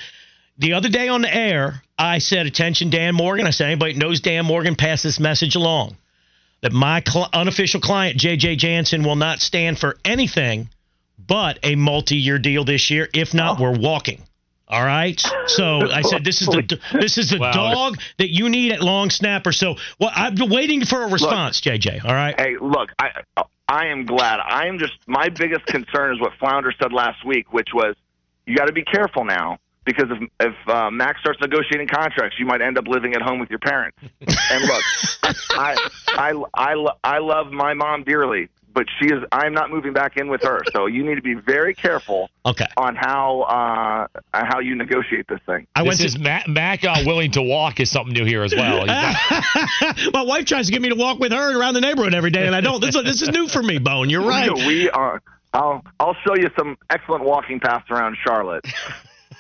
the 0.58 0.74
other 0.74 0.90
day 0.90 1.08
on 1.08 1.22
the 1.22 1.34
air, 1.34 1.82
I 1.98 2.20
said, 2.20 2.46
"Attention, 2.46 2.90
Dan 2.90 3.16
Morgan." 3.16 3.48
I 3.48 3.50
said, 3.50 3.68
"Anybody 3.68 3.94
knows 3.94 4.22
Dan 4.22 4.46
Morgan, 4.46 4.76
pass 4.76 5.02
this 5.02 5.20
message 5.20 5.56
along." 5.56 5.98
That 6.62 6.72
my 6.72 7.04
cl- 7.06 7.30
unofficial 7.34 7.82
client 7.82 8.18
JJ 8.18 8.58
Jansen 8.58 9.04
will 9.04 9.18
not 9.18 9.42
stand 9.42 9.78
for 9.78 9.98
anything 10.06 10.70
but 11.18 11.60
a 11.64 11.76
multi-year 11.76 12.40
deal 12.40 12.64
this 12.64 12.90
year. 12.90 13.10
If 13.14 13.34
not, 13.34 13.60
oh. 13.60 13.64
we're 13.64 13.78
walking. 13.78 14.22
All 14.68 14.84
right. 14.84 15.22
So 15.48 15.92
I 15.92 16.02
said 16.02 16.24
this 16.24 16.42
is 16.42 16.48
the 16.48 16.80
this 16.94 17.20
is 17.20 17.30
the 17.30 17.38
wow. 17.38 17.52
dog 17.52 17.98
that 18.18 18.34
you 18.34 18.50
need 18.50 18.72
at 18.72 18.82
long 18.82 19.12
snapper. 19.12 19.52
So 19.52 19.76
well, 20.00 20.12
I've 20.14 20.36
been 20.36 20.50
waiting 20.50 20.84
for 20.86 21.04
a 21.04 21.08
response, 21.08 21.64
look, 21.64 21.76
JJ. 21.76 22.04
All 22.04 22.14
right. 22.14 22.40
Hey, 22.40 22.56
look, 22.60 22.90
I 22.98 23.12
I 23.68 23.88
am 23.88 24.06
glad. 24.06 24.40
I 24.40 24.68
am 24.68 24.80
just 24.80 24.94
my 25.08 25.30
biggest 25.30 25.66
concern 25.66 26.14
is 26.14 26.22
what 26.22 26.34
Flounder 26.40 26.74
said 26.80 26.94
last 26.94 27.26
week, 27.26 27.52
which 27.52 27.70
was 27.74 27.96
you 28.46 28.56
got 28.56 28.66
to 28.66 28.74
be 28.74 28.84
careful 28.84 29.26
now 29.26 29.58
because 29.86 30.10
if 30.10 30.30
if 30.40 30.70
uh, 30.70 30.92
Max 30.92 31.20
starts 31.20 31.40
negotiating 31.42 31.88
contracts, 31.88 32.38
you 32.40 32.46
might 32.46 32.62
end 32.62 32.78
up 32.78 32.88
living 32.88 33.14
at 33.16 33.22
home 33.22 33.40
with 33.40 33.50
your 33.50 33.60
parents. 33.60 33.98
and 34.02 34.64
look, 34.64 34.84
I 35.52 35.90
I 36.08 36.44
I 36.54 36.88
I 37.04 37.18
love 37.20 37.52
my 37.52 37.74
mom 37.74 38.04
dearly, 38.04 38.50
but 38.76 38.86
she 39.00 39.08
is. 39.08 39.24
I'm 39.32 39.54
not 39.54 39.72
moving 39.72 39.94
back 39.94 40.18
in 40.18 40.28
with 40.28 40.44
her. 40.44 40.62
So 40.74 40.86
you 40.86 41.04
need 41.04 41.16
to 41.16 41.22
be 41.22 41.34
very 41.34 41.74
careful. 41.74 42.30
Okay. 42.46 42.68
On 42.78 42.96
how 42.96 43.42
uh, 43.42 44.20
how 44.34 44.60
you 44.60 44.76
negotiate 44.76 45.28
this 45.28 45.40
thing. 45.46 45.66
I 45.74 45.82
this 45.82 45.88
went 45.88 46.00
is 46.02 46.20
Mac, 46.20 46.48
Mac 46.48 46.84
uh, 46.84 46.98
willing 47.06 47.32
to 47.32 47.42
walk 47.42 47.80
is 47.80 47.90
something 47.90 48.14
new 48.14 48.26
here 48.26 48.44
as 48.44 48.54
well. 48.54 48.86
My 50.14 50.22
wife 50.22 50.46
tries 50.46 50.68
to 50.68 50.72
get 50.74 50.82
me 50.82 50.90
to 50.90 50.96
walk 50.96 51.20
with 51.20 51.32
her 51.32 51.60
around 51.60 51.74
the 51.74 51.82
neighborhood 51.82 52.14
every 52.14 52.32
day, 52.32 52.46
and 52.46 52.56
I 52.56 52.62
don't. 52.62 52.82
This, 52.82 52.94
this 52.94 53.22
is 53.22 53.30
new 53.30 53.48
for 53.48 53.64
me, 53.64 53.80
Bone. 53.80 54.10
You're 54.10 54.22
right. 54.28 54.54
We 54.54 54.90
are. 54.92 55.22
I'll 55.54 55.84
I'll 56.00 56.18
show 56.28 56.36
you 56.36 56.50
some 56.58 56.78
excellent 56.90 57.24
walking 57.24 57.62
paths 57.62 57.90
around 57.90 58.18
Charlotte. 58.22 58.66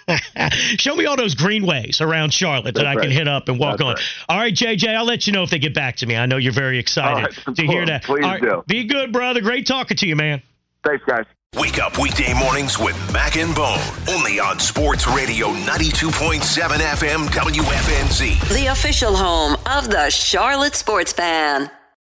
Show 0.77 0.95
me 0.95 1.05
all 1.05 1.15
those 1.15 1.35
greenways 1.35 1.99
around 2.01 2.33
Charlotte 2.33 2.75
That's 2.75 2.79
that 2.79 2.87
I 2.87 2.95
right. 2.95 3.03
can 3.03 3.11
hit 3.11 3.27
up 3.27 3.49
and 3.49 3.59
walk 3.59 3.79
That's 3.79 3.87
on. 3.87 3.93
Right. 3.95 4.03
All 4.29 4.37
right, 4.37 4.53
JJ, 4.53 4.95
I'll 4.95 5.05
let 5.05 5.25
you 5.25 5.33
know 5.33 5.43
if 5.43 5.49
they 5.49 5.59
get 5.59 5.73
back 5.73 5.97
to 5.97 6.05
me. 6.05 6.15
I 6.15 6.25
know 6.25 6.37
you're 6.37 6.53
very 6.53 6.77
excited 6.77 7.35
right, 7.47 7.55
to 7.55 7.65
hear 7.65 7.85
that. 7.85 8.03
Please 8.03 8.25
do. 8.41 8.63
Be 8.67 8.83
good, 8.85 9.11
brother. 9.11 9.41
Great 9.41 9.65
talking 9.65 9.97
to 9.97 10.07
you, 10.07 10.15
man. 10.15 10.41
Thanks, 10.83 11.03
guys. 11.05 11.25
Wake 11.55 11.79
up 11.79 11.97
weekday 11.97 12.33
mornings 12.33 12.77
with 12.77 12.95
Mac 13.13 13.37
and 13.37 13.55
Bone. 13.55 13.79
Only 14.09 14.41
on 14.41 14.59
Sports 14.59 15.07
Radio 15.07 15.47
92.7 15.53 16.41
FM 16.41 17.27
WFNZ. 17.27 18.53
The 18.53 18.67
official 18.67 19.15
home 19.15 19.53
of 19.65 19.89
the 19.89 20.09
Charlotte 20.09 20.75
Sports 20.75 21.13
Fan. 21.13 21.71